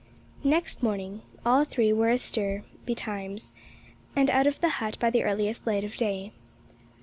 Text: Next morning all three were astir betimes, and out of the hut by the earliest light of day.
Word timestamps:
Next 0.43 0.81
morning 0.81 1.21
all 1.45 1.63
three 1.63 1.93
were 1.93 2.09
astir 2.09 2.63
betimes, 2.87 3.51
and 4.15 4.31
out 4.31 4.47
of 4.47 4.59
the 4.59 4.69
hut 4.81 4.97
by 4.99 5.11
the 5.11 5.23
earliest 5.23 5.67
light 5.67 5.83
of 5.83 5.95
day. 5.95 6.31